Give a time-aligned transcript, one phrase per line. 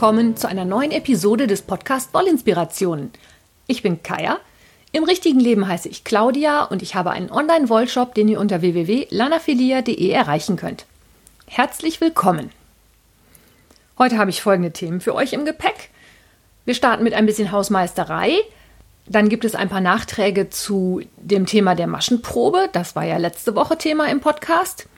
[0.00, 3.10] Willkommen zu einer neuen Episode des Podcast Wollinspirationen.
[3.66, 4.38] Ich bin Kaya.
[4.92, 10.08] Im richtigen Leben heiße ich Claudia und ich habe einen Online-Wollshop, den ihr unter www.lanafilia.de
[10.08, 10.86] erreichen könnt.
[11.46, 12.50] Herzlich willkommen.
[13.98, 15.90] Heute habe ich folgende Themen für euch im Gepäck.
[16.64, 18.38] Wir starten mit ein bisschen Hausmeisterei.
[19.04, 22.70] Dann gibt es ein paar Nachträge zu dem Thema der Maschenprobe.
[22.72, 24.88] Das war ja letzte Woche Thema im Podcast.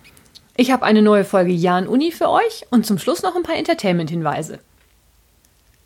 [0.57, 3.57] Ich habe eine neue Folge Jan Uni für euch und zum Schluss noch ein paar
[3.57, 4.60] Entertainment-Hinweise.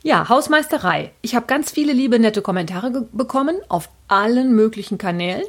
[0.07, 1.11] Ja, Hausmeisterei.
[1.21, 5.43] Ich habe ganz viele liebe, nette Kommentare bekommen auf allen möglichen Kanälen.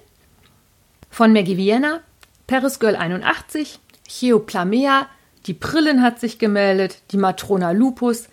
[1.11, 1.99] Von Maggie Vienna,
[2.47, 5.05] Paris Girl 81, Cheo Plamea,
[5.45, 8.29] die Brillen hat sich gemeldet, die Matrona Lupus.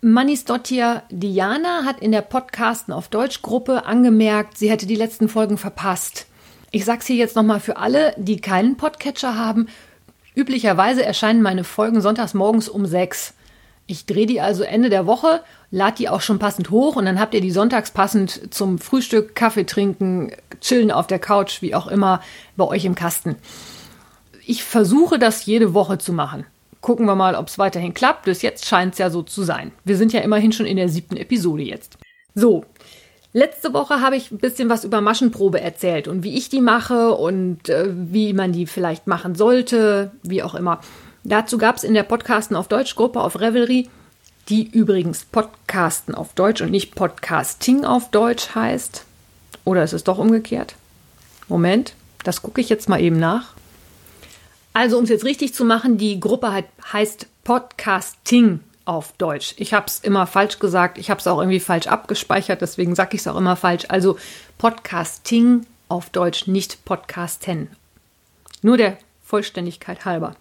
[0.00, 5.28] Manis Dottir Diana hat in der Podcasten auf Deutsch Gruppe angemerkt, sie hätte die letzten
[5.28, 6.26] Folgen verpasst.
[6.70, 9.66] Ich sag's hier jetzt nochmal für alle, die keinen Podcatcher haben.
[10.36, 13.34] Üblicherweise erscheinen meine Folgen sonntags morgens um sechs.
[13.86, 17.20] Ich drehe die also Ende der Woche, lade die auch schon passend hoch und dann
[17.20, 21.86] habt ihr die sonntags passend zum Frühstück, Kaffee trinken, chillen auf der Couch, wie auch
[21.86, 22.20] immer,
[22.56, 23.36] bei euch im Kasten.
[24.44, 26.46] Ich versuche das jede Woche zu machen.
[26.80, 28.24] Gucken wir mal, ob es weiterhin klappt.
[28.24, 29.72] Bis jetzt scheint es ja so zu sein.
[29.84, 31.98] Wir sind ja immerhin schon in der siebten Episode jetzt.
[32.34, 32.64] So,
[33.36, 37.10] Letzte Woche habe ich ein bisschen was über Maschenprobe erzählt und wie ich die mache
[37.12, 40.80] und äh, wie man die vielleicht machen sollte, wie auch immer.
[41.28, 43.90] Dazu gab es in der Podcasten auf Deutsch Gruppe auf Revelry,
[44.48, 49.04] die übrigens Podcasten auf Deutsch und nicht Podcasting auf Deutsch heißt.
[49.64, 50.76] Oder ist es doch umgekehrt?
[51.48, 53.54] Moment, das gucke ich jetzt mal eben nach.
[54.72, 59.54] Also, um es jetzt richtig zu machen, die Gruppe heißt Podcasting auf Deutsch.
[59.56, 63.16] Ich habe es immer falsch gesagt, ich habe es auch irgendwie falsch abgespeichert, deswegen sage
[63.16, 63.86] ich es auch immer falsch.
[63.88, 64.16] Also
[64.58, 67.66] Podcasting auf Deutsch, nicht Podcasten.
[68.62, 70.36] Nur der Vollständigkeit halber.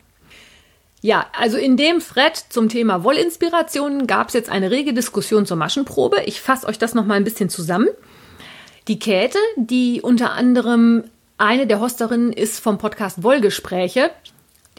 [1.06, 5.56] Ja, also in dem Thread zum Thema Wollinspirationen gab es jetzt eine rege Diskussion zur
[5.56, 6.24] Maschenprobe.
[6.26, 7.90] Ich fasse euch das nochmal ein bisschen zusammen.
[8.88, 11.04] Die Käthe, die unter anderem
[11.38, 14.10] eine der Hosterinnen ist vom Podcast Wollgespräche,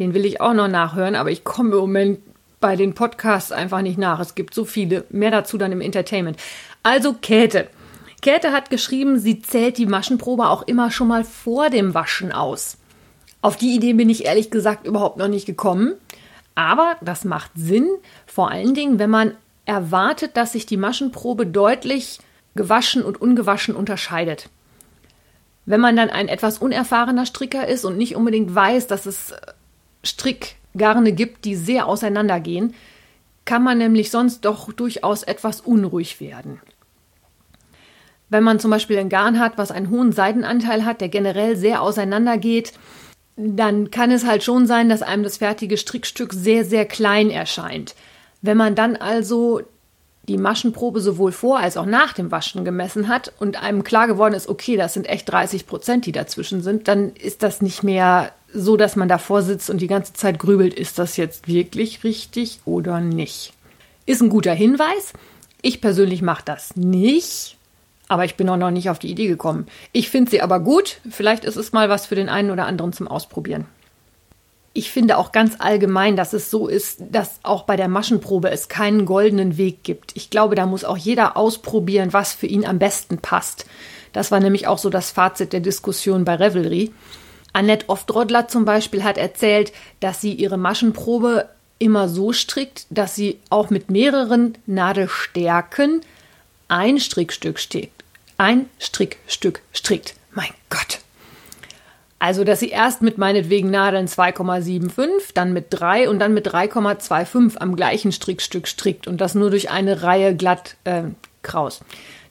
[0.00, 2.18] den will ich auch noch nachhören, aber ich komme im Moment
[2.58, 4.18] bei den Podcasts einfach nicht nach.
[4.18, 5.04] Es gibt so viele.
[5.10, 6.38] Mehr dazu dann im Entertainment.
[6.82, 7.68] Also Käthe.
[8.20, 12.78] Käthe hat geschrieben, sie zählt die Maschenprobe auch immer schon mal vor dem Waschen aus.
[13.46, 15.94] Auf die Idee bin ich ehrlich gesagt überhaupt noch nicht gekommen.
[16.56, 17.88] Aber das macht Sinn,
[18.26, 19.36] vor allen Dingen, wenn man
[19.66, 22.18] erwartet, dass sich die Maschenprobe deutlich
[22.56, 24.50] gewaschen und ungewaschen unterscheidet.
[25.64, 29.32] Wenn man dann ein etwas unerfahrener Stricker ist und nicht unbedingt weiß, dass es
[30.02, 32.74] Strick Garne gibt, die sehr auseinandergehen,
[33.44, 36.60] kann man nämlich sonst doch durchaus etwas unruhig werden.
[38.28, 41.80] Wenn man zum Beispiel ein Garn hat, was einen hohen Seidenanteil hat, der generell sehr
[41.80, 42.72] auseinandergeht,
[43.36, 47.94] dann kann es halt schon sein, dass einem das fertige Strickstück sehr, sehr klein erscheint.
[48.40, 49.60] Wenn man dann also
[50.28, 54.34] die Maschenprobe sowohl vor als auch nach dem Waschen gemessen hat und einem klar geworden
[54.34, 58.32] ist, okay, das sind echt 30 Prozent, die dazwischen sind, dann ist das nicht mehr
[58.52, 62.60] so, dass man davor sitzt und die ganze Zeit grübelt, ist das jetzt wirklich richtig
[62.64, 63.52] oder nicht.
[64.06, 65.12] Ist ein guter Hinweis.
[65.62, 67.55] Ich persönlich mache das nicht,
[68.08, 69.66] aber ich bin auch noch nicht auf die Idee gekommen.
[69.92, 71.00] Ich finde sie aber gut.
[71.10, 73.66] Vielleicht ist es mal was für den einen oder anderen zum Ausprobieren.
[74.72, 78.68] Ich finde auch ganz allgemein, dass es so ist, dass auch bei der Maschenprobe es
[78.68, 80.14] keinen goldenen Weg gibt.
[80.14, 83.64] Ich glaube, da muss auch jeder ausprobieren, was für ihn am besten passt.
[84.12, 86.92] Das war nämlich auch so das Fazit der Diskussion bei Revelry.
[87.54, 93.40] Annette Oftrodler zum Beispiel hat erzählt, dass sie ihre Maschenprobe immer so strickt, dass sie
[93.48, 96.02] auch mit mehreren Nadelstärken
[96.68, 97.95] ein Strickstück strickt.
[98.38, 100.14] Ein Strickstück strickt.
[100.32, 101.00] Mein Gott.
[102.18, 107.58] Also, dass sie erst mit meinetwegen Nadeln 2,75, dann mit 3 und dann mit 3,25
[107.58, 111.02] am gleichen Strickstück strickt und das nur durch eine Reihe glatt äh,
[111.42, 111.80] Kraus,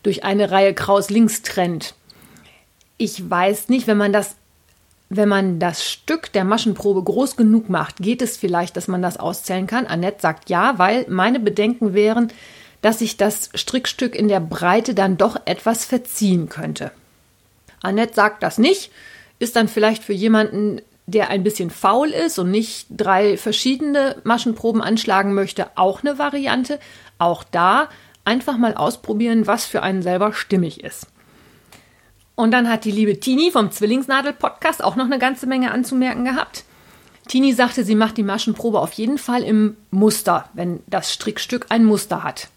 [0.03, 1.93] durch eine Reihe Kraus links trennt.
[2.97, 4.35] Ich weiß nicht, wenn man das
[5.09, 9.17] wenn man das Stück der Maschenprobe groß genug macht, geht es vielleicht, dass man das
[9.17, 9.85] auszählen kann.
[9.85, 12.31] Annette sagt ja, weil meine Bedenken wären,
[12.81, 16.91] dass sich das Strickstück in der Breite dann doch etwas verziehen könnte.
[17.81, 18.91] Annette sagt das nicht,
[19.39, 24.81] ist dann vielleicht für jemanden, der ein bisschen faul ist und nicht drei verschiedene Maschenproben
[24.81, 26.79] anschlagen möchte, auch eine Variante.
[27.19, 27.89] Auch da
[28.23, 31.07] einfach mal ausprobieren, was für einen selber stimmig ist.
[32.33, 36.65] Und dann hat die liebe Tini vom Zwillingsnadel-Podcast auch noch eine ganze Menge anzumerken gehabt.
[37.27, 41.85] Tini sagte, sie macht die Maschenprobe auf jeden Fall im Muster, wenn das Strickstück ein
[41.85, 42.49] Muster hat.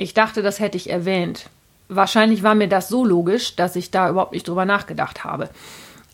[0.00, 1.50] Ich dachte, das hätte ich erwähnt.
[1.90, 5.50] Wahrscheinlich war mir das so logisch, dass ich da überhaupt nicht drüber nachgedacht habe.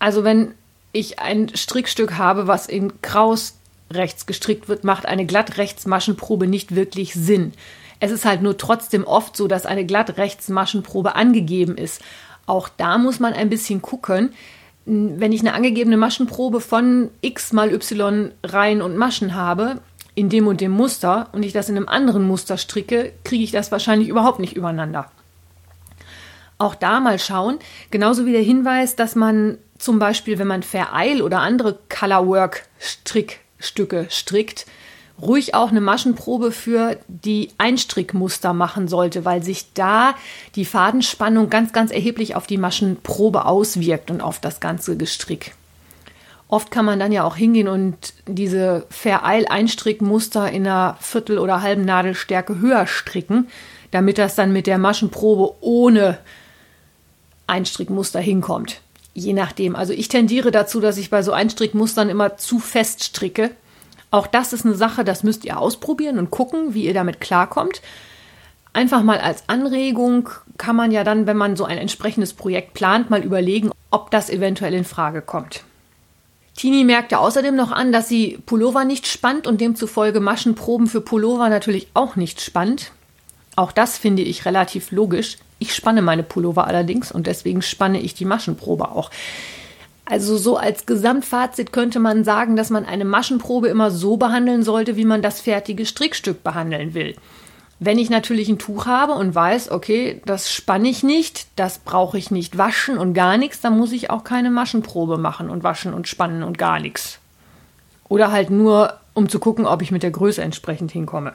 [0.00, 0.54] Also wenn
[0.90, 3.54] ich ein Strickstück habe, was in Kraus
[3.92, 7.52] rechts gestrickt wird, macht eine glatt rechts Maschenprobe nicht wirklich Sinn.
[8.00, 12.02] Es ist halt nur trotzdem oft so, dass eine glatt rechts Maschenprobe angegeben ist.
[12.46, 14.32] Auch da muss man ein bisschen gucken.
[14.84, 19.80] Wenn ich eine angegebene Maschenprobe von x mal y Reihen und Maschen habe,
[20.16, 23.52] in dem und dem Muster, und ich das in einem anderen Muster stricke, kriege ich
[23.52, 25.12] das wahrscheinlich überhaupt nicht übereinander.
[26.58, 27.58] Auch da mal schauen,
[27.90, 34.64] genauso wie der Hinweis, dass man zum Beispiel, wenn man Vereil oder andere Colorwork-Strickstücke strickt,
[35.20, 40.14] ruhig auch eine Maschenprobe für die Einstrickmuster machen sollte, weil sich da
[40.54, 45.52] die Fadenspannung ganz, ganz erheblich auf die Maschenprobe auswirkt und auf das ganze Gestrick.
[46.48, 51.84] Oft kann man dann ja auch hingehen und diese Vereil-Einstrickmuster in einer Viertel- oder halben
[51.84, 53.48] Nadelstärke höher stricken,
[53.90, 56.18] damit das dann mit der Maschenprobe ohne
[57.48, 58.80] Einstrickmuster hinkommt.
[59.14, 59.74] Je nachdem.
[59.74, 63.50] Also ich tendiere dazu, dass ich bei so Einstrickmustern immer zu fest stricke
[64.10, 67.82] auch das ist eine Sache, das müsst ihr ausprobieren und gucken, wie ihr damit klarkommt.
[68.72, 70.28] Einfach mal als Anregung
[70.58, 74.30] kann man ja dann, wenn man so ein entsprechendes Projekt plant, mal überlegen, ob das
[74.30, 75.64] eventuell in Frage kommt.
[76.56, 81.50] Tini merkte außerdem noch an, dass sie Pullover nicht spannt und demzufolge Maschenproben für Pullover
[81.50, 82.92] natürlich auch nicht spannt.
[83.56, 85.36] Auch das finde ich relativ logisch.
[85.58, 89.10] Ich spanne meine Pullover allerdings und deswegen spanne ich die Maschenprobe auch.
[90.06, 94.96] Also so als Gesamtfazit könnte man sagen, dass man eine Maschenprobe immer so behandeln sollte,
[94.96, 97.16] wie man das fertige Strickstück behandeln will.
[97.78, 102.16] Wenn ich natürlich ein Tuch habe und weiß, okay, das spanne ich nicht, das brauche
[102.16, 105.92] ich nicht waschen und gar nichts, dann muss ich auch keine Maschenprobe machen und waschen
[105.92, 107.18] und spannen und gar nichts.
[108.08, 111.34] Oder halt nur, um zu gucken, ob ich mit der Größe entsprechend hinkomme.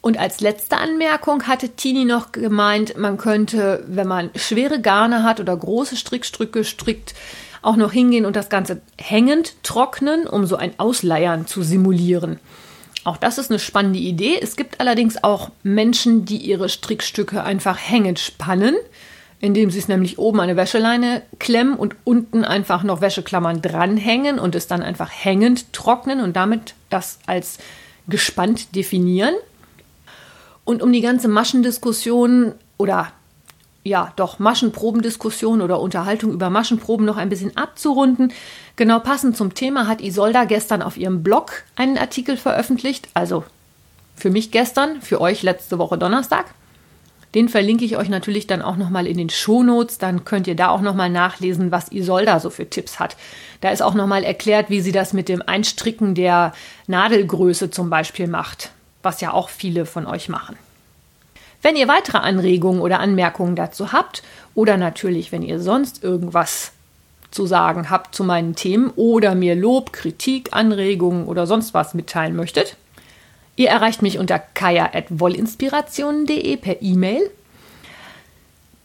[0.00, 5.40] Und als letzte Anmerkung hatte Tini noch gemeint, man könnte, wenn man schwere Garne hat
[5.40, 7.14] oder große Strickstücke strickt,
[7.62, 12.38] auch noch hingehen und das Ganze hängend trocknen, um so ein Ausleiern zu simulieren.
[13.06, 14.36] Auch das ist eine spannende Idee.
[14.42, 18.74] Es gibt allerdings auch Menschen, die ihre Strickstücke einfach hängend spannen,
[19.38, 24.40] indem sie es nämlich oben an eine Wäscheleine klemmen und unten einfach noch Wäscheklammern dranhängen
[24.40, 27.58] und es dann einfach hängend trocknen und damit das als
[28.08, 29.36] gespannt definieren.
[30.64, 33.12] Und um die ganze Maschendiskussion oder
[33.86, 38.32] ja, doch Maschenprobendiskussion oder Unterhaltung über Maschenproben noch ein bisschen abzurunden.
[38.74, 43.08] Genau passend zum Thema hat Isolda gestern auf ihrem Blog einen Artikel veröffentlicht.
[43.14, 43.44] Also
[44.16, 46.46] für mich gestern, für euch letzte Woche Donnerstag.
[47.34, 49.98] Den verlinke ich euch natürlich dann auch nochmal in den Shownotes.
[49.98, 53.16] Dann könnt ihr da auch nochmal nachlesen, was Isolda so für Tipps hat.
[53.60, 56.52] Da ist auch nochmal erklärt, wie sie das mit dem Einstricken der
[56.88, 58.70] Nadelgröße zum Beispiel macht,
[59.02, 60.56] was ja auch viele von euch machen.
[61.66, 64.22] Wenn ihr weitere Anregungen oder Anmerkungen dazu habt
[64.54, 66.70] oder natürlich, wenn ihr sonst irgendwas
[67.32, 72.36] zu sagen habt zu meinen Themen oder mir Lob, Kritik, Anregungen oder sonst was mitteilen
[72.36, 72.76] möchtet,
[73.56, 77.28] ihr erreicht mich unter kaya.wollinspirationen.de per E-Mail,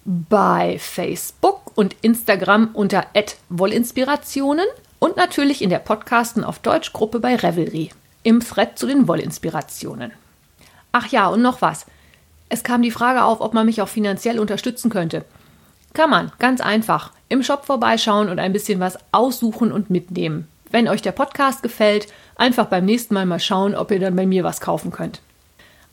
[0.04, 3.06] bei Facebook und Instagram unter
[3.50, 4.66] wollinspirationen
[4.98, 7.92] und natürlich in der Podcasten auf Deutsch Gruppe bei Revelry
[8.24, 10.14] im Thread zu den Wollinspirationen.
[10.92, 11.86] Ach ja, und noch was.
[12.54, 15.24] Es kam die Frage auf, ob man mich auch finanziell unterstützen könnte.
[15.94, 17.12] Kann man, ganz einfach.
[17.30, 20.50] Im Shop vorbeischauen und ein bisschen was aussuchen und mitnehmen.
[20.70, 24.26] Wenn euch der Podcast gefällt, einfach beim nächsten Mal mal schauen, ob ihr dann bei
[24.26, 25.22] mir was kaufen könnt.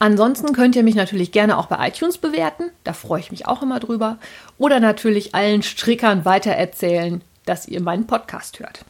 [0.00, 3.62] Ansonsten könnt ihr mich natürlich gerne auch bei iTunes bewerten, da freue ich mich auch
[3.62, 4.18] immer drüber.
[4.58, 8.84] Oder natürlich allen Strickern weitererzählen, dass ihr meinen Podcast hört.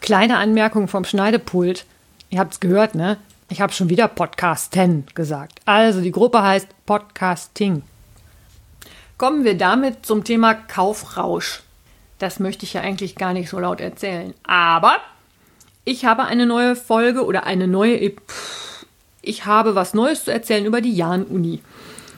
[0.00, 1.84] Kleine Anmerkung vom Schneidepult.
[2.30, 3.16] Ihr habt es gehört, ne?
[3.52, 5.60] Ich habe schon wieder Podcasten gesagt.
[5.66, 7.82] Also die Gruppe heißt Podcasting.
[9.18, 11.62] Kommen wir damit zum Thema Kaufrausch.
[12.18, 14.32] Das möchte ich ja eigentlich gar nicht so laut erzählen.
[14.44, 14.96] Aber
[15.84, 18.12] ich habe eine neue Folge oder eine neue.
[19.20, 21.60] Ich habe was Neues zu erzählen über die Jahn-Uni.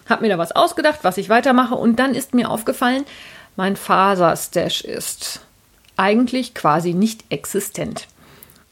[0.08, 1.74] Hab mir da was ausgedacht, was ich weitermache.
[1.74, 3.04] Und dann ist mir aufgefallen,
[3.56, 5.40] mein Faserstash ist
[5.96, 8.06] eigentlich quasi nicht existent.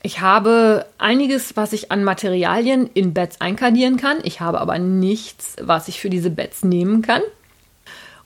[0.04, 4.18] Ich habe einiges, was ich an Materialien in Beds einkarnieren kann.
[4.24, 7.22] Ich habe aber nichts, was ich für diese Beds nehmen kann.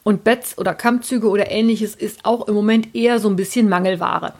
[0.02, 4.32] Und Beds oder Kammzüge oder ähnliches ist auch im Moment eher so ein bisschen Mangelware.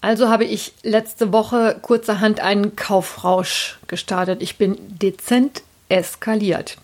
[0.00, 4.42] Also habe ich letzte Woche kurzerhand einen Kaufrausch gestartet.
[4.42, 6.78] Ich bin dezent eskaliert.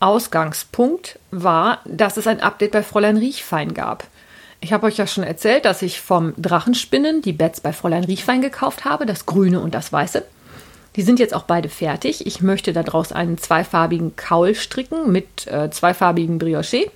[0.00, 4.04] Ausgangspunkt war, dass es ein Update bei Fräulein Riechfein gab.
[4.60, 8.42] Ich habe euch ja schon erzählt, dass ich vom Drachenspinnen die Beds bei Fräulein Riechwein
[8.42, 10.24] gekauft habe, das grüne und das weiße.
[10.96, 12.26] Die sind jetzt auch beide fertig.
[12.26, 16.90] Ich möchte daraus einen zweifarbigen Kaul stricken mit äh, zweifarbigen Brioche.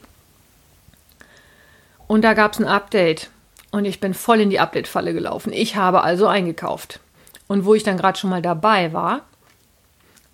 [2.06, 3.30] Und da gab es ein Update.
[3.70, 5.52] Und ich bin voll in die Update-Falle gelaufen.
[5.52, 7.00] Ich habe also eingekauft.
[7.46, 9.22] Und wo ich dann gerade schon mal dabei war,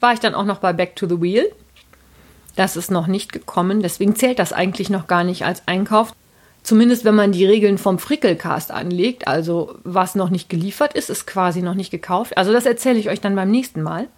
[0.00, 1.50] war ich dann auch noch bei Back to the Wheel.
[2.56, 6.12] Das ist noch nicht gekommen, deswegen zählt das eigentlich noch gar nicht als Einkauf.
[6.62, 11.26] Zumindest wenn man die Regeln vom Frickelcast anlegt, also was noch nicht geliefert ist, ist
[11.26, 12.36] quasi noch nicht gekauft.
[12.36, 14.08] Also das erzähle ich euch dann beim nächsten Mal.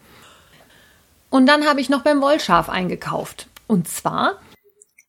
[1.31, 3.47] Und dann habe ich noch beim Wollschaf eingekauft.
[3.67, 4.39] Und zwar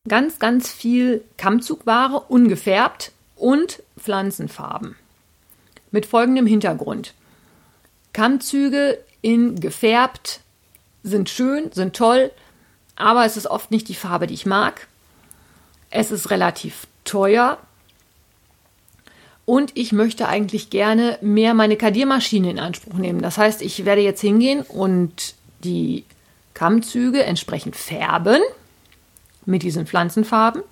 [0.08, 4.96] ganz, ganz viel Kammzugware, ungefärbt und Pflanzenfarben.
[5.92, 7.14] Mit folgendem Hintergrund.
[8.14, 10.42] Kammzüge in gefärbt
[11.04, 12.32] sind schön, sind toll,
[12.96, 14.88] aber es ist oft nicht die Farbe, die ich mag.
[15.90, 17.58] Es ist relativ teuer
[19.46, 23.22] und ich möchte eigentlich gerne mehr meine Kadiermaschine in Anspruch nehmen.
[23.22, 26.06] Das heißt, ich werde jetzt hingehen und die
[26.54, 28.42] Kammzüge entsprechend färben
[29.46, 30.64] mit diesen Pflanzenfarben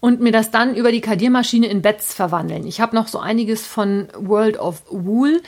[0.00, 2.66] und mir das dann über die Kadiermaschine in Beds verwandeln.
[2.66, 5.40] Ich habe noch so einiges von World of Wool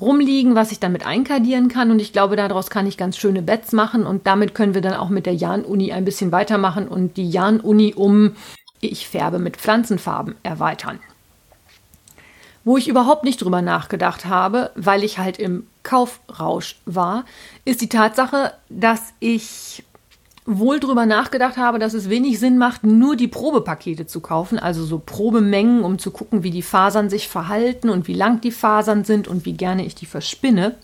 [0.00, 1.92] rumliegen, was ich damit einkadieren kann.
[1.92, 4.06] Und ich glaube, daraus kann ich ganz schöne Beds machen.
[4.06, 7.94] Und damit können wir dann auch mit der Jan-Uni ein bisschen weitermachen und die Jan-Uni
[7.94, 8.32] um
[8.80, 11.00] Ich färbe mit Pflanzenfarben erweitern.
[12.64, 17.24] Wo ich überhaupt nicht drüber nachgedacht habe, weil ich halt im Kaufrausch war,
[17.64, 19.82] ist die Tatsache, dass ich
[20.46, 24.84] wohl drüber nachgedacht habe, dass es wenig Sinn macht, nur die Probepakete zu kaufen, also
[24.84, 29.04] so Probemengen, um zu gucken, wie die Fasern sich verhalten und wie lang die Fasern
[29.04, 30.76] sind und wie gerne ich die verspinne.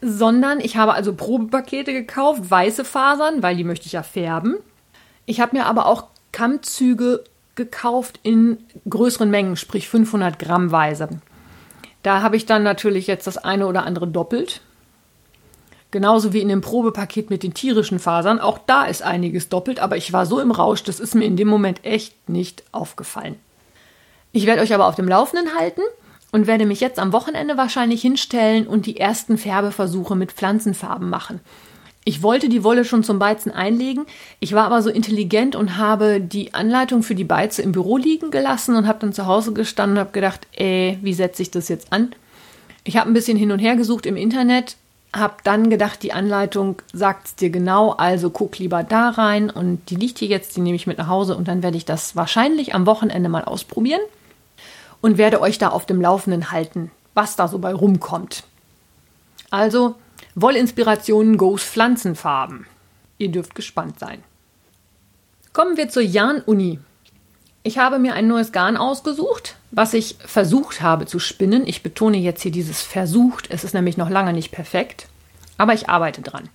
[0.00, 4.56] Sondern ich habe also Probepakete gekauft, weiße Fasern, weil die möchte ich ja färben.
[5.26, 6.04] Ich habe mir aber auch
[6.38, 7.24] Kammzüge
[7.56, 11.08] gekauft in größeren Mengen, sprich 500 Gramm Weise.
[12.04, 14.60] Da habe ich dann natürlich jetzt das eine oder andere doppelt.
[15.90, 18.38] Genauso wie in dem Probepaket mit den tierischen Fasern.
[18.38, 21.36] Auch da ist einiges doppelt, aber ich war so im Rausch, das ist mir in
[21.36, 23.34] dem Moment echt nicht aufgefallen.
[24.30, 25.82] Ich werde euch aber auf dem Laufenden halten
[26.30, 31.40] und werde mich jetzt am Wochenende wahrscheinlich hinstellen und die ersten Färbeversuche mit Pflanzenfarben machen.
[32.04, 34.06] Ich wollte die Wolle schon zum Beizen einlegen,
[34.40, 38.30] ich war aber so intelligent und habe die Anleitung für die Beize im Büro liegen
[38.30, 41.68] gelassen und habe dann zu Hause gestanden und habe gedacht, ey, wie setze ich das
[41.68, 42.14] jetzt an?
[42.84, 44.76] Ich habe ein bisschen hin und her gesucht im Internet,
[45.14, 49.90] habe dann gedacht, die Anleitung sagt es dir genau, also guck lieber da rein und
[49.90, 52.16] die liegt hier jetzt, die nehme ich mit nach Hause und dann werde ich das
[52.16, 54.00] wahrscheinlich am Wochenende mal ausprobieren
[55.00, 58.44] und werde euch da auf dem Laufenden halten, was da so bei rumkommt.
[59.50, 59.94] Also
[60.40, 62.66] Wollinspirationen Goes Pflanzenfarben.
[63.18, 64.22] Ihr dürft gespannt sein.
[65.52, 66.78] Kommen wir zur Jan-Uni.
[67.64, 71.66] Ich habe mir ein neues Garn ausgesucht, was ich versucht habe zu spinnen.
[71.66, 73.50] Ich betone jetzt hier dieses versucht.
[73.50, 75.08] Es ist nämlich noch lange nicht perfekt,
[75.56, 76.48] aber ich arbeite dran.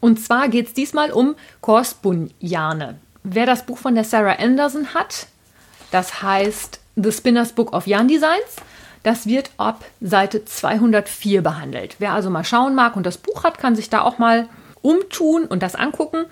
[0.00, 2.98] Und zwar geht es diesmal um Korspun-Yarne.
[3.22, 5.28] Wer das Buch von der Sarah Anderson hat,
[5.90, 8.56] das heißt The Spinner's Book of Yarn Designs,
[9.04, 11.96] das wird ab Seite 204 behandelt.
[12.00, 14.48] Wer also mal schauen mag und das Buch hat, kann sich da auch mal
[14.82, 16.24] umtun und das angucken.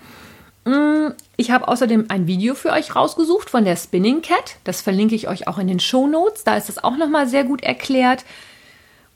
[0.65, 4.57] Mm, ich habe außerdem ein Video für euch rausgesucht von der Spinning Cat.
[4.63, 6.43] Das verlinke ich euch auch in den Show Notes.
[6.43, 8.25] Da ist das auch nochmal sehr gut erklärt.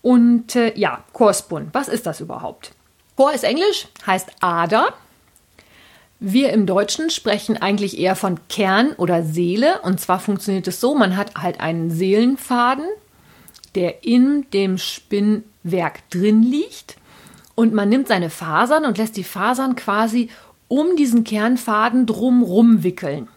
[0.02, 1.70] Und äh, ja, Chorspun.
[1.74, 2.72] Was ist das überhaupt?
[3.16, 4.94] Chor ist Englisch, heißt Ader.
[6.20, 9.82] Wir im Deutschen sprechen eigentlich eher von Kern oder Seele.
[9.82, 12.86] Und zwar funktioniert es so: man hat halt einen Seelenfaden,
[13.78, 16.98] der in dem Spinnwerk drin liegt.
[17.54, 20.30] Und man nimmt seine Fasern und lässt die Fasern quasi
[20.68, 23.28] um diesen Kernfaden drumrum wickeln.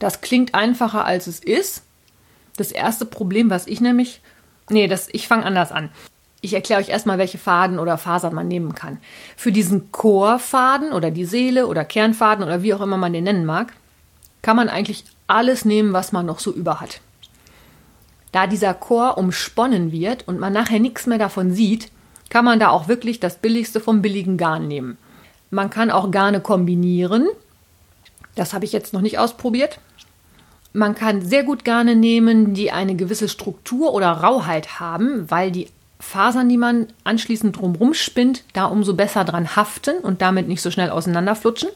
[0.00, 1.84] Das klingt einfacher als es ist.
[2.56, 4.20] Das erste Problem, was ich nämlich.
[4.68, 5.90] Nee, das, ich fange anders an.
[6.40, 8.98] Ich erkläre euch erstmal, welche Faden oder Fasern man nehmen kann.
[9.36, 13.44] Für diesen Chorfaden oder die Seele oder Kernfaden oder wie auch immer man den nennen
[13.44, 13.72] mag,
[14.42, 17.00] kann man eigentlich alles nehmen, was man noch so über hat.
[18.32, 21.90] Da dieser Chor umsponnen wird und man nachher nichts mehr davon sieht,
[22.28, 24.98] kann man da auch wirklich das billigste vom billigen Garn nehmen.
[25.50, 27.26] Man kann auch Garne kombinieren.
[28.34, 29.80] Das habe ich jetzt noch nicht ausprobiert.
[30.74, 35.68] Man kann sehr gut Garne nehmen, die eine gewisse Struktur oder Rauheit haben, weil die
[35.98, 40.70] Fasern, die man anschließend drumherum spinnt, da umso besser dran haften und damit nicht so
[40.70, 41.70] schnell auseinanderflutschen.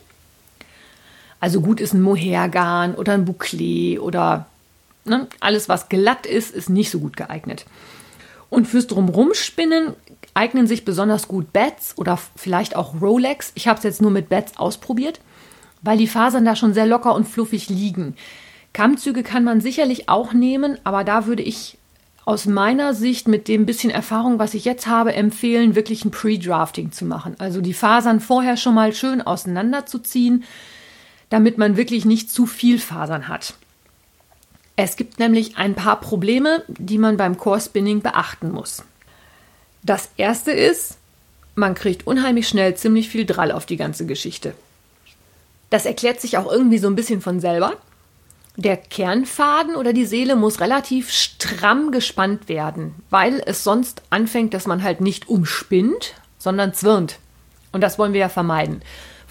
[1.40, 4.47] Also gut ist ein Mohairgarn oder ein Bouclé oder
[5.04, 7.66] ne, alles, was glatt ist, ist nicht so gut geeignet.
[8.50, 9.94] Und fürs Drumrumspinnen
[10.35, 13.52] eignen sich besonders gut Bats oder vielleicht auch Rolex.
[13.54, 15.21] Ich habe es jetzt nur mit Bats ausprobiert,
[15.82, 18.14] weil die Fasern da schon sehr locker und fluffig liegen.
[18.73, 21.78] Kammzüge kann man sicherlich auch nehmen, aber da würde ich
[22.25, 26.92] aus meiner Sicht mit dem bisschen Erfahrung, was ich jetzt habe, empfehlen, wirklich ein Pre-Drafting
[26.92, 27.35] zu machen.
[27.38, 30.44] Also die Fasern vorher schon mal schön auseinanderzuziehen,
[31.30, 33.54] damit man wirklich nicht zu viel Fasern hat.
[34.84, 38.82] Es gibt nämlich ein paar Probleme, die man beim Core Spinning beachten muss.
[39.84, 40.98] Das erste ist,
[41.54, 44.54] man kriegt unheimlich schnell ziemlich viel Drall auf die ganze Geschichte.
[45.70, 47.74] Das erklärt sich auch irgendwie so ein bisschen von selber.
[48.56, 54.66] Der Kernfaden oder die Seele muss relativ stramm gespannt werden, weil es sonst anfängt, dass
[54.66, 57.20] man halt nicht umspinnt, sondern zwirnt.
[57.70, 58.82] Und das wollen wir ja vermeiden.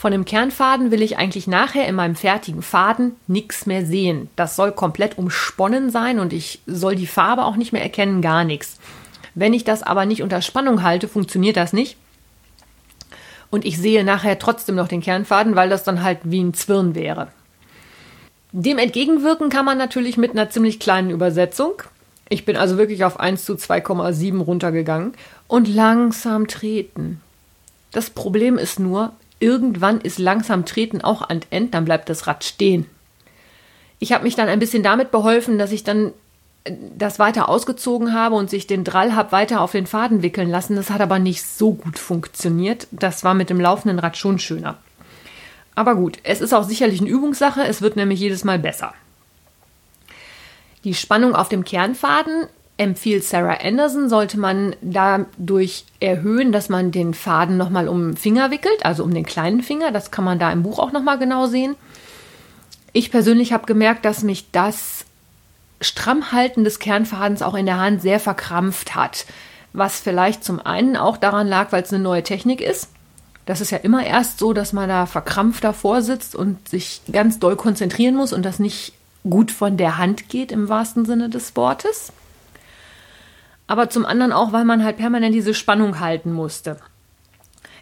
[0.02, 4.32] Von dem Kernfaden will ich eigentlich nachher in meinem fertigen Faden nichts mehr sehen.
[4.36, 8.44] Das soll komplett umsponnen sein und ich soll die Farbe auch nicht mehr erkennen, gar
[8.44, 8.80] nichts.
[9.36, 11.98] Wenn ich das aber nicht unter Spannung halte, funktioniert das nicht.
[13.52, 16.96] Und ich sehe nachher trotzdem noch den Kernfaden, weil das dann halt wie ein Zwirn
[16.96, 17.28] wäre.
[18.54, 21.74] Dem entgegenwirken kann man natürlich mit einer ziemlich kleinen Übersetzung.
[22.28, 25.14] Ich bin also wirklich auf 1 zu 2,7 runtergegangen
[25.48, 27.22] und langsam treten.
[27.92, 32.44] Das Problem ist nur, irgendwann ist langsam treten auch an End, dann bleibt das Rad
[32.44, 32.86] stehen.
[34.00, 36.14] Ich habe mich dann ein bisschen damit beholfen, dass ich dann
[36.64, 40.50] äh, das weiter ausgezogen habe und sich den Drall habe weiter auf den Faden wickeln
[40.50, 40.76] lassen.
[40.76, 42.88] Das hat aber nicht so gut funktioniert.
[42.92, 44.78] Das war mit dem laufenden Rad schon schöner.
[45.76, 48.94] Aber gut, es ist auch sicherlich eine Übungssache, es wird nämlich jedes Mal besser.
[50.84, 52.48] Die Spannung auf dem Kernfaden
[52.82, 58.50] empfiehlt Sarah Anderson, sollte man dadurch erhöhen, dass man den Faden nochmal um den Finger
[58.50, 59.92] wickelt, also um den kleinen Finger.
[59.92, 61.76] Das kann man da im Buch auch nochmal genau sehen.
[62.92, 65.06] Ich persönlich habe gemerkt, dass mich das
[65.80, 69.26] Strammhalten des Kernfadens auch in der Hand sehr verkrampft hat.
[69.74, 72.90] Was vielleicht zum einen auch daran lag, weil es eine neue Technik ist.
[73.46, 77.38] Das ist ja immer erst so, dass man da verkrampft davor sitzt und sich ganz
[77.38, 78.94] doll konzentrieren muss und das nicht
[79.30, 82.12] gut von der Hand geht im wahrsten Sinne des Wortes.
[83.72, 86.76] Aber zum anderen auch, weil man halt permanent diese Spannung halten musste.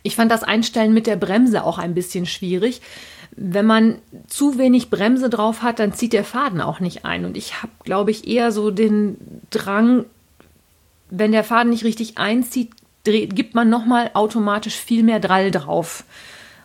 [0.03, 2.84] Ich fand das Einstellen mit der Bremse auch ein bisschen schwierig.
[3.31, 7.25] Wenn man zu wenig Bremse drauf hat, dann zieht der Faden auch nicht ein.
[7.25, 9.17] Und ich habe, glaube ich, eher so den
[9.49, 10.06] Drang,
[11.10, 12.69] wenn der Faden nicht richtig einzieht,
[13.04, 16.04] dreht, gibt man nochmal automatisch viel mehr Drall drauf.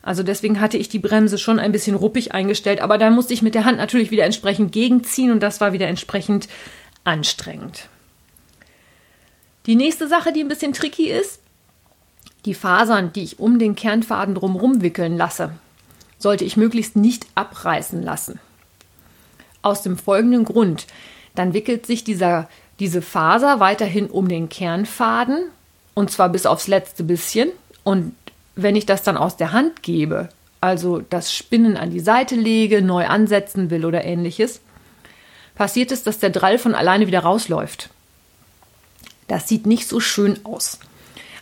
[0.02, 3.40] Also deswegen hatte ich die Bremse schon ein bisschen ruppig eingestellt, aber da musste ich
[3.40, 6.46] mit der Hand natürlich wieder entsprechend gegenziehen und das war wieder entsprechend
[7.04, 7.88] anstrengend.
[9.66, 11.40] Die nächste Sache, die ein bisschen tricky ist,
[12.44, 15.52] die Fasern, die ich um den Kernfaden drumherum wickeln lasse,
[16.18, 18.38] sollte ich möglichst nicht abreißen lassen.
[19.62, 20.86] Aus dem folgenden Grund.
[21.34, 22.48] Dann wickelt sich dieser,
[22.78, 25.46] diese Faser weiterhin um den Kernfaden
[25.94, 27.50] und zwar bis aufs letzte bisschen.
[27.82, 28.14] Und
[28.56, 30.28] wenn ich das dann aus der Hand gebe,
[30.60, 34.60] also das Spinnen an die Seite lege, neu ansetzen will oder ähnliches,
[35.54, 37.90] passiert es, dass der Drall von alleine wieder rausläuft.
[39.28, 40.78] Das sieht nicht so schön aus.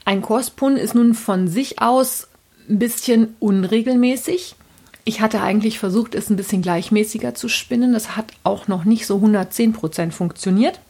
[0.05, 2.29] Ein Korspun ist nun von sich aus
[2.69, 4.57] ein bisschen unregelmäßig.
[5.05, 7.93] Ich hatte eigentlich versucht, es ein bisschen gleichmäßiger zu spinnen.
[7.93, 10.81] Das hat auch noch nicht so 110% funktioniert.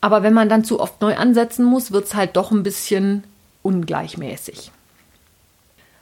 [0.00, 3.24] Aber wenn man dann zu oft neu ansetzen muss, wird es halt doch ein bisschen
[3.62, 4.72] ungleichmäßig.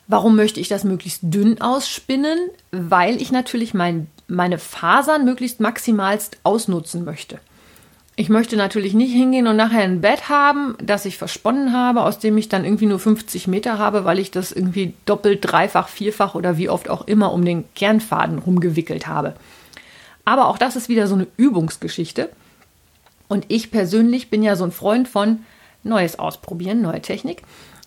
[0.07, 2.38] Warum möchte ich das möglichst dünn ausspinnen?
[2.71, 7.40] Weil ich natürlich mein, meine Fasern möglichst maximalst ausnutzen möchte.
[8.20, 12.18] Ich möchte natürlich nicht hingehen und nachher ein Bett haben, das ich versponnen habe, aus
[12.18, 16.35] dem ich dann irgendwie nur 50 Meter habe, weil ich das irgendwie doppelt, dreifach, vierfach
[16.35, 19.35] oder wie oft auch immer um den Kernfaden rumgewickelt habe.
[20.24, 22.28] Aber auch das ist wieder so eine Übungsgeschichte.
[23.28, 25.44] Und ich persönlich bin ja so ein Freund von
[25.85, 27.42] Neues ausprobieren, neue Technik.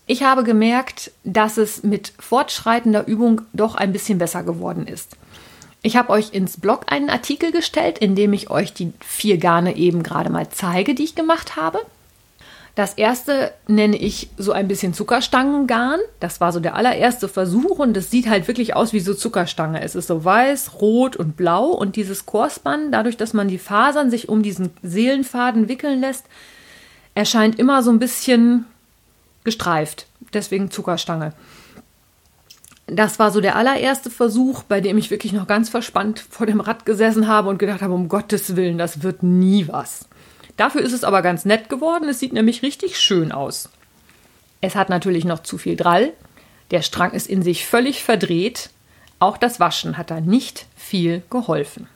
[0.08, 5.18] Ich habe gemerkt, dass es mit fortschreitender Übung doch ein bisschen besser geworden ist.
[5.84, 9.76] Ich habe euch ins Blog einen Artikel gestellt, in dem ich euch die vier Garne
[9.76, 11.80] eben gerade mal zeige, die ich gemacht habe.
[12.76, 16.00] Das erste nenne ich so ein bisschen Zuckerstangengarn.
[16.20, 19.82] Das war so der allererste Versuch und es sieht halt wirklich aus wie so Zuckerstange.
[19.82, 24.10] Es ist so weiß, rot und blau und dieses Korsbann, dadurch, dass man die Fasern
[24.10, 26.26] sich um diesen Seelenfaden wickeln lässt,
[27.14, 28.66] erscheint immer so ein bisschen
[29.44, 30.06] gestreift.
[30.34, 31.34] Deswegen Zuckerstange.
[32.94, 36.60] Das war so der allererste Versuch, bei dem ich wirklich noch ganz verspannt vor dem
[36.60, 40.10] Rad gesessen habe und gedacht habe, um Gottes Willen, das wird nie was.
[40.58, 42.10] Dafür ist es aber ganz nett geworden.
[42.10, 43.70] Es sieht nämlich richtig schön aus.
[44.60, 46.12] Es hat natürlich noch zu viel Drall.
[46.72, 48.72] Der Strang ist in sich völlig verdreht.
[49.20, 51.88] Auch das Waschen hat da nicht viel geholfen.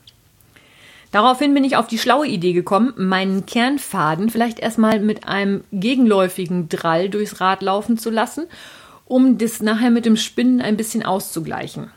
[1.12, 6.70] Daraufhin bin ich auf die schlaue Idee gekommen, meinen Kernfaden vielleicht erstmal mit einem gegenläufigen
[6.70, 8.48] Drall durchs Rad laufen zu lassen,
[9.06, 11.92] um das nachher mit dem Spinnen ein bisschen auszugleichen.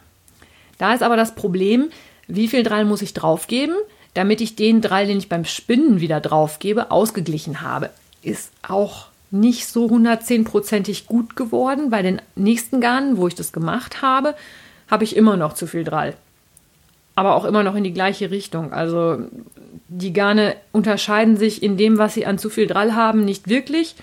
[0.78, 1.90] Da ist aber das Problem,
[2.26, 3.74] wie viel Drall muss ich draufgeben?
[4.18, 7.90] damit ich den Drall, den ich beim Spinnen wieder drauf gebe, ausgeglichen habe.
[8.20, 11.90] Ist auch nicht so hundertzehnprozentig gut geworden.
[11.90, 14.34] Bei den nächsten Garnen, wo ich das gemacht habe,
[14.90, 16.14] habe ich immer noch zu viel Drall.
[17.14, 18.72] Aber auch immer noch in die gleiche Richtung.
[18.72, 19.18] Also
[19.88, 23.94] die Garne unterscheiden sich in dem, was sie an zu viel Drall haben, nicht wirklich.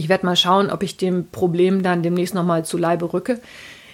[0.00, 3.38] Ich werde mal schauen, ob ich dem Problem dann demnächst nochmal zu Leibe rücke.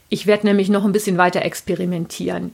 [0.09, 2.53] Ich werde nämlich noch ein bisschen weiter experimentieren.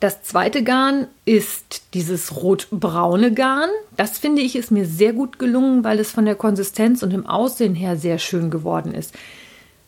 [0.00, 3.70] Das zweite Garn ist dieses rotbraune Garn.
[3.96, 7.24] Das finde ich ist mir sehr gut gelungen, weil es von der Konsistenz und dem
[7.24, 9.14] Aussehen her sehr schön geworden ist.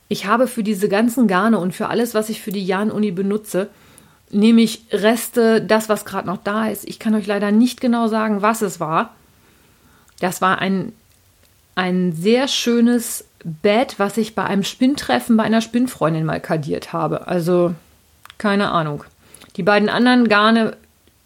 [0.07, 3.71] Ich habe für diese ganzen Garne und für alles, was ich für die Jan-Uni benutze,
[4.31, 6.87] nehme ich Reste, das, was gerade noch da ist.
[6.87, 9.17] Ich kann euch leider nicht genau sagen, was es war.
[10.21, 10.93] Das war ein,
[11.79, 17.29] ein sehr schönes Bett, was ich bei einem Spinntreffen bei einer Spinnfreundin mal kadiert habe.
[17.29, 17.73] Also,
[18.37, 19.05] keine Ahnung.
[19.57, 20.77] Die beiden anderen Garne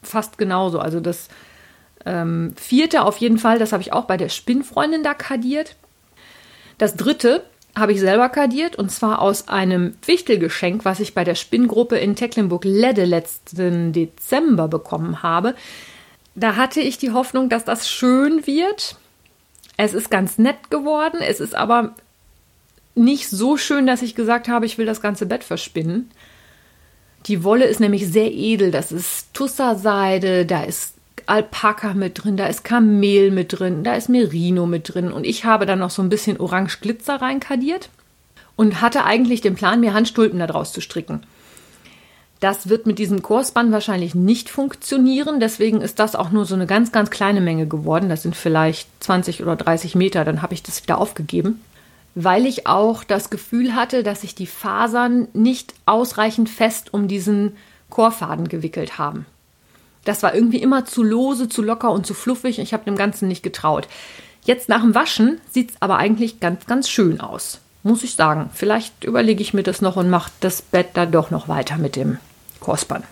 [0.02, 0.78] fast genauso.
[0.78, 1.28] Also das
[2.04, 5.74] ähm, vierte auf jeden Fall, das habe ich auch bei der Spinnfreundin da kadiert.
[6.76, 11.34] Das dritte habe ich selber kadiert und zwar aus einem Wichtelgeschenk, was ich bei der
[11.34, 15.54] Spinngruppe in Tecklenburg-Ledde letzten Dezember bekommen habe.
[16.34, 18.96] Da hatte ich die Hoffnung, dass das schön wird.
[19.84, 21.96] Es ist ganz nett geworden, es ist aber
[22.94, 26.08] nicht so schön, dass ich gesagt habe, ich will das ganze Bett verspinnen.
[27.26, 28.70] Die Wolle ist nämlich sehr edel.
[28.70, 30.94] Das ist Tusserseide, da ist
[31.26, 35.10] Alpaka mit drin, da ist Kamel mit drin, da ist Merino mit drin.
[35.10, 37.90] Und ich habe dann noch so ein bisschen Orange Glitzer reinkadiert
[38.54, 41.24] und hatte eigentlich den Plan, mir Handstulpen daraus zu stricken.
[42.42, 45.40] Das wird mit diesem Kursband wahrscheinlich nicht funktionieren.
[45.40, 48.10] Deswegen ist das auch nur so eine ganz, ganz kleine Menge geworden.
[48.10, 50.24] Das sind vielleicht 20 oder 30 Meter.
[50.24, 51.60] Dann habe ich das wieder aufgegeben
[52.14, 57.56] weil ich auch das Gefühl hatte, dass sich die Fasern nicht ausreichend fest um diesen
[57.90, 59.26] Chorfaden gewickelt haben.
[60.04, 62.58] Das war irgendwie immer zu lose, zu locker und zu fluffig.
[62.58, 63.86] Ich habe dem Ganzen nicht getraut.
[64.44, 67.60] Jetzt nach dem Waschen sieht es aber eigentlich ganz, ganz schön aus.
[67.84, 68.50] Muss ich sagen.
[68.52, 71.96] Vielleicht überlege ich mir das noch und mache das Bett da doch noch weiter mit
[71.96, 72.18] dem
[72.62, 73.04] Korsband.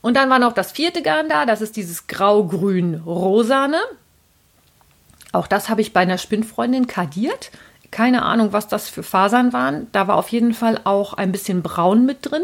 [0.00, 1.46] Und dann war noch das vierte Garn da.
[1.46, 3.78] Das ist dieses grau-grün-rosane.
[5.32, 7.50] Auch das habe ich bei einer Spinnfreundin kadiert.
[7.90, 9.86] Keine Ahnung, was das für Fasern waren.
[9.92, 12.42] Da war auf jeden Fall auch ein bisschen Braun mit drin.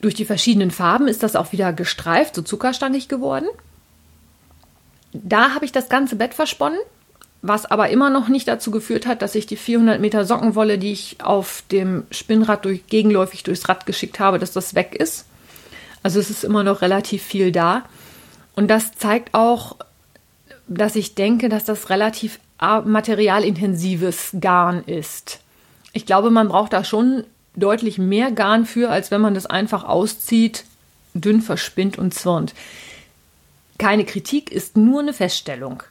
[0.00, 3.46] Durch die verschiedenen Farben ist das auch wieder gestreift, so zuckerstangig geworden.
[5.12, 6.78] Da habe ich das ganze Bett versponnen,
[7.42, 10.92] was aber immer noch nicht dazu geführt hat, dass ich die 400 Meter Sockenwolle, die
[10.92, 15.26] ich auf dem Spinnrad durch, gegenläufig durchs Rad geschickt habe, dass das weg ist.
[16.02, 17.84] Also es ist immer noch relativ viel da.
[18.54, 19.76] Und das zeigt auch,
[20.66, 25.40] dass ich denke, dass das relativ materialintensives Garn ist.
[25.92, 29.84] Ich glaube, man braucht da schon deutlich mehr Garn für, als wenn man das einfach
[29.84, 30.64] auszieht,
[31.14, 32.54] dünn verspinnt und zwirnt.
[33.78, 35.82] Keine Kritik ist nur eine Feststellung.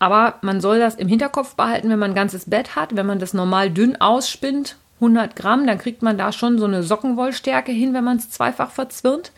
[0.00, 2.96] Aber man soll das im Hinterkopf behalten, wenn man ein ganzes Bett hat.
[2.96, 6.82] Wenn man das normal dünn ausspinnt, 100 Gramm, dann kriegt man da schon so eine
[6.82, 9.30] Sockenwollstärke hin, wenn man es zweifach verzwirnt.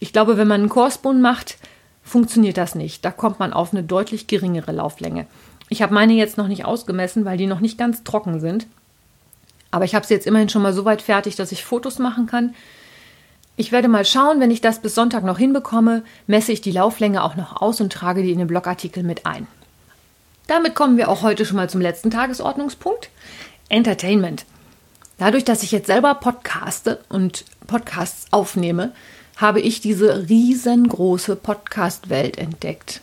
[0.00, 1.58] Ich glaube, wenn man einen Korsbund macht,
[2.02, 3.04] funktioniert das nicht.
[3.04, 5.26] Da kommt man auf eine deutlich geringere Lauflänge.
[5.68, 8.66] Ich habe meine jetzt noch nicht ausgemessen, weil die noch nicht ganz trocken sind.
[9.70, 12.26] Aber ich habe sie jetzt immerhin schon mal so weit fertig, dass ich Fotos machen
[12.26, 12.54] kann.
[13.56, 17.22] Ich werde mal schauen, wenn ich das bis Sonntag noch hinbekomme, messe ich die Lauflänge
[17.22, 19.46] auch noch aus und trage die in den Blogartikel mit ein.
[20.50, 23.08] Damit kommen wir auch heute schon mal zum letzten Tagesordnungspunkt.
[23.68, 24.46] Entertainment.
[25.16, 28.90] Dadurch, dass ich jetzt selber podcaste und Podcasts aufnehme,
[29.36, 33.00] habe ich diese riesengroße Podcast-Welt entdeckt.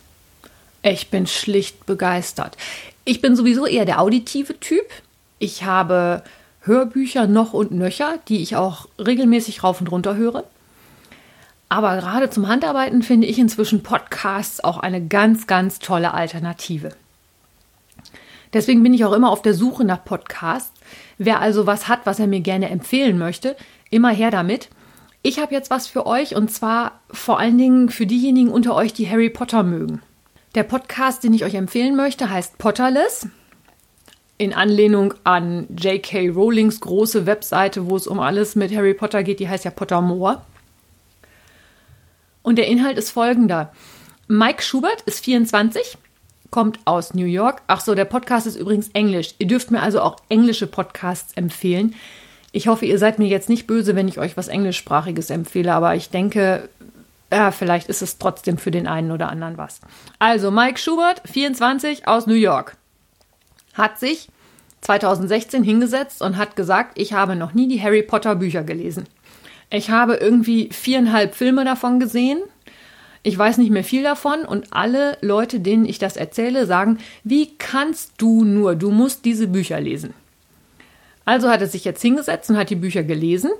[0.82, 2.58] Ich bin schlicht begeistert.
[3.06, 4.84] Ich bin sowieso eher der auditive Typ.
[5.38, 6.22] Ich habe
[6.60, 10.44] Hörbücher noch und nöcher, die ich auch regelmäßig rauf und runter höre.
[11.70, 16.90] Aber gerade zum Handarbeiten finde ich inzwischen Podcasts auch eine ganz, ganz tolle Alternative.
[18.52, 20.72] Deswegen bin ich auch immer auf der Suche nach Podcasts.
[21.18, 23.56] Wer also was hat, was er mir gerne empfehlen möchte,
[23.90, 24.68] immer her damit.
[25.22, 28.92] Ich habe jetzt was für euch und zwar vor allen Dingen für diejenigen unter euch,
[28.92, 30.00] die Harry Potter mögen.
[30.54, 33.28] Der Podcast, den ich euch empfehlen möchte, heißt Potterless.
[34.38, 36.28] In Anlehnung an J.K.
[36.28, 40.42] Rowlings große Webseite, wo es um alles mit Harry Potter geht, die heißt ja Pottermore.
[42.42, 43.72] Und der Inhalt ist folgender.
[44.28, 45.98] Mike Schubert ist 24,
[46.50, 47.62] kommt aus New York.
[47.66, 49.34] Ach so, der Podcast ist übrigens Englisch.
[49.38, 51.94] Ihr dürft mir also auch englische Podcasts empfehlen.
[52.52, 55.94] Ich hoffe, ihr seid mir jetzt nicht böse, wenn ich euch was Englischsprachiges empfehle, aber
[55.94, 56.68] ich denke,
[57.32, 59.80] ja, vielleicht ist es trotzdem für den einen oder anderen was.
[60.18, 62.76] Also, Mike Schubert, 24 aus New York,
[63.74, 64.28] hat sich
[64.80, 69.04] 2016 hingesetzt und hat gesagt, ich habe noch nie die Harry Potter Bücher gelesen.
[69.70, 72.38] Ich habe irgendwie viereinhalb Filme davon gesehen.
[73.22, 77.56] Ich weiß nicht mehr viel davon und alle Leute, denen ich das erzähle, sagen, wie
[77.58, 80.14] kannst du nur, du musst diese Bücher lesen.
[81.24, 83.50] Also hat er sich jetzt hingesetzt und hat die Bücher gelesen,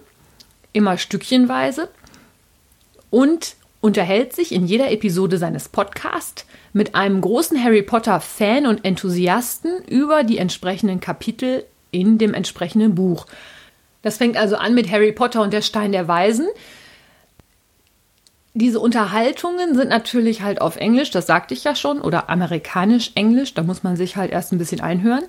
[0.72, 1.88] immer stückchenweise.
[3.10, 9.84] Und unterhält sich in jeder Episode seines Podcasts mit einem großen Harry Potter-Fan und Enthusiasten
[9.84, 13.26] über die entsprechenden Kapitel in dem entsprechenden Buch.
[14.02, 16.48] Das fängt also an mit Harry Potter und der Stein der Weisen.
[18.54, 23.62] Diese Unterhaltungen sind natürlich halt auf Englisch, das sagte ich ja schon, oder amerikanisch-englisch, da
[23.62, 25.24] muss man sich halt erst ein bisschen einhören.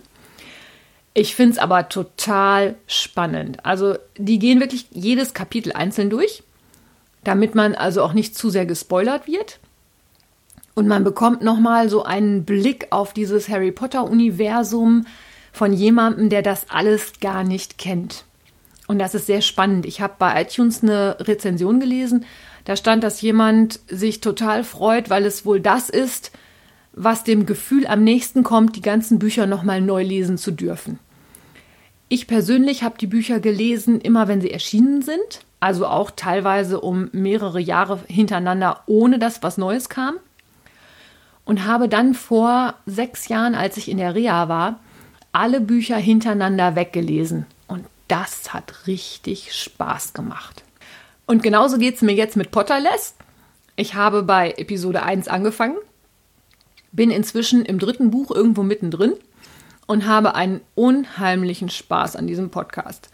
[1.13, 3.65] Ich finde es aber total spannend.
[3.65, 6.43] Also die gehen wirklich jedes Kapitel einzeln durch,
[7.23, 9.60] damit man also auch nicht zu sehr gespoilert wird.
[10.75, 15.05] Und man bekommt nochmal so einen Blick auf dieses Harry Potter-Universum
[15.51, 18.23] von jemandem, der das alles gar nicht kennt.
[18.88, 19.86] Und das ist sehr spannend.
[19.86, 22.25] Ich habe bei iTunes eine Rezension gelesen.
[22.65, 26.32] Da stand, dass jemand sich total freut, weil es wohl das ist,
[26.93, 31.00] was dem Gefühl am nächsten kommt, die ganzen Bücher nochmal neu lesen zu dürfen.
[32.10, 37.10] Ich persönlich habe die Bücher gelesen, immer wenn sie erschienen sind, also auch teilweise um
[37.12, 40.15] mehrere Jahre hintereinander, ohne dass was Neues kam.
[41.45, 44.80] Und habe dann vor sechs Jahren, als ich in der Reha war,
[45.32, 47.45] alle Bücher hintereinander weggelesen
[48.10, 50.63] das hat richtig Spaß gemacht.
[51.30, 53.13] Und genauso geht es mir jetzt mit Potterless.
[53.76, 55.78] Ich habe bei Episode 1 angefangen,
[56.92, 59.13] bin inzwischen im dritten Buch irgendwo mittendrin
[59.86, 63.12] und habe einen unheimlichen Spaß an diesem Podcast.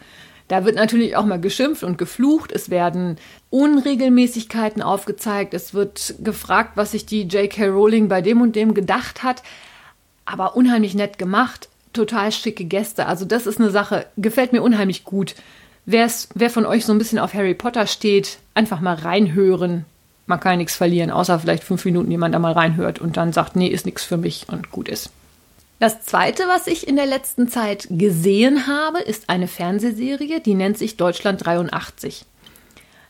[0.47, 2.53] Da wird natürlich auch mal geschimpft und geflucht.
[2.53, 3.17] Es werden
[3.49, 5.53] Unregelmäßigkeiten aufgezeigt.
[5.53, 7.67] Es wird gefragt, was sich die J.K.
[7.67, 9.43] Rowling bei dem und dem gedacht hat.
[10.23, 13.07] Aber unheimlich nett gemacht total schicke Gäste.
[13.07, 15.35] Also das ist eine Sache, gefällt mir unheimlich gut.
[15.85, 19.85] Wer's, wer von euch so ein bisschen auf Harry Potter steht, einfach mal reinhören.
[20.25, 23.33] Man kann ja nichts verlieren, außer vielleicht fünf Minuten jemand da mal reinhört und dann
[23.33, 25.11] sagt, nee, ist nichts für mich und gut ist.
[25.79, 30.77] Das zweite, was ich in der letzten Zeit gesehen habe, ist eine Fernsehserie, die nennt
[30.77, 32.25] sich Deutschland 83.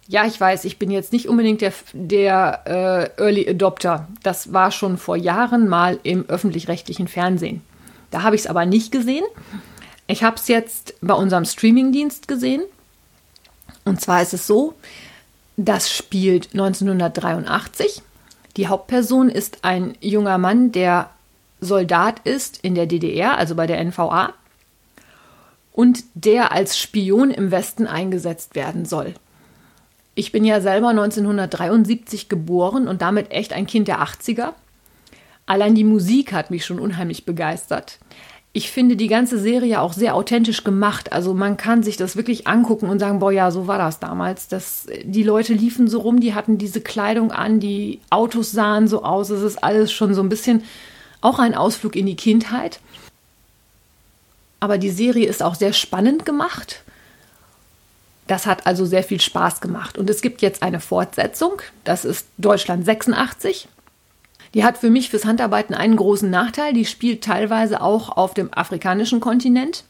[0.07, 4.07] Ja, ich weiß, ich bin jetzt nicht unbedingt der, der äh, Early Adopter.
[4.23, 7.61] Das war schon vor Jahren mal im öffentlich-rechtlichen Fernsehen.
[8.11, 9.25] Da habe ich es aber nicht gesehen.
[10.07, 12.63] Ich habe es jetzt bei unserem Streamingdienst gesehen.
[13.85, 14.75] Und zwar ist es so,
[15.57, 18.01] das spielt 1983.
[18.57, 21.09] Die Hauptperson ist ein junger Mann, der
[21.59, 24.33] Soldat ist in der DDR, also bei der NVA,
[25.71, 29.13] und der als Spion im Westen eingesetzt werden soll.
[30.13, 34.53] Ich bin ja selber 1973 geboren und damit echt ein Kind der 80er.
[35.45, 37.99] Allein die Musik hat mich schon unheimlich begeistert.
[38.57, 41.11] Ich finde die ganze Serie auch sehr authentisch gemacht.
[41.11, 44.47] Also man kann sich das wirklich angucken und sagen, boah, ja, so war das damals.
[44.47, 49.03] Das, die Leute liefen so rum, die hatten diese Kleidung an, die Autos sahen so
[49.03, 49.29] aus.
[49.29, 50.63] Es ist alles schon so ein bisschen
[51.19, 52.79] auch ein Ausflug in die Kindheit.
[54.61, 56.81] Aber die Serie ist auch sehr spannend gemacht.
[58.27, 59.97] Das hat also sehr viel Spaß gemacht.
[59.97, 61.61] Und es gibt jetzt eine Fortsetzung.
[61.83, 63.67] Das ist Deutschland 86.
[64.55, 66.73] Die hat für mich fürs Handarbeiten einen großen Nachteil.
[66.73, 69.83] Die spielt teilweise auch auf dem afrikanischen Kontinent,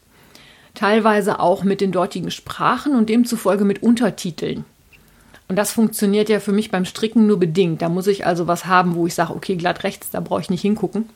[0.74, 4.66] teilweise auch mit den dortigen Sprachen und demzufolge mit Untertiteln.
[5.48, 7.84] Und das funktioniert ja für mich beim Stricken nur bedingt.
[7.84, 10.50] Da muss ich also was haben, wo ich sage, okay, glatt rechts, da brauche ich
[10.50, 11.10] nicht hingucken.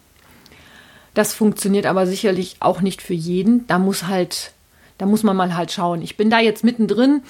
[1.16, 3.66] Das funktioniert aber sicherlich auch nicht für jeden.
[3.66, 4.52] Da muss halt,
[5.00, 6.04] da muss man mal halt schauen.
[6.04, 7.24] Ich bin da jetzt mittendrin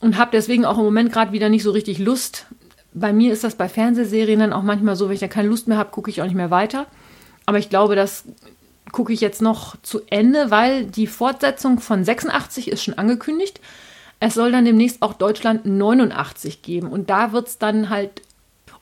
[0.00, 2.46] und habe deswegen auch im Moment gerade wieder nicht so richtig Lust,
[2.94, 5.68] bei mir ist das bei Fernsehserien dann auch manchmal so, wenn ich da keine Lust
[5.68, 6.86] mehr habe, gucke ich auch nicht mehr weiter.
[7.46, 8.24] Aber ich glaube, das
[8.92, 13.60] gucke ich jetzt noch zu Ende, weil die Fortsetzung von 86 ist schon angekündigt.
[14.20, 16.88] Es soll dann demnächst auch Deutschland 89 geben.
[16.88, 18.22] Und da wird es dann halt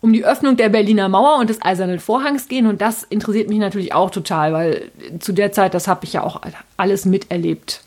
[0.01, 2.67] um die Öffnung der Berliner Mauer und des Eisernen Vorhangs gehen.
[2.67, 6.23] Und das interessiert mich natürlich auch total, weil zu der Zeit, das habe ich ja
[6.23, 6.41] auch
[6.77, 7.83] alles miterlebt.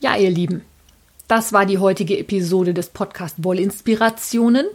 [0.00, 0.64] Ja, ihr Lieben,
[1.28, 4.66] das war die heutige Episode des Podcast Wollinspirationen.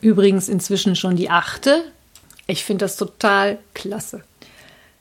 [0.00, 1.84] Übrigens inzwischen schon die achte.
[2.46, 4.24] Ich finde das total klasse.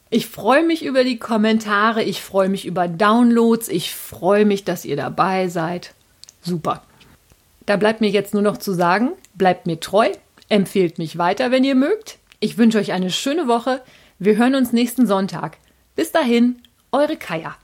[0.09, 4.85] Ich freue mich über die Kommentare, ich freue mich über Downloads, ich freue mich, dass
[4.85, 5.93] ihr dabei seid.
[6.41, 6.83] Super.
[7.65, 10.09] Da bleibt mir jetzt nur noch zu sagen, bleibt mir treu,
[10.47, 12.19] empfehlt mich weiter, wenn ihr mögt.
[12.39, 13.81] Ich wünsche euch eine schöne Woche.
[14.19, 15.57] Wir hören uns nächsten Sonntag.
[15.95, 16.61] Bis dahin,
[16.91, 17.57] eure Kaya.